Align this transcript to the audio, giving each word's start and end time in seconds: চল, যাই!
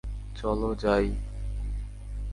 চল, 0.35 0.61
যাই! 0.75 1.05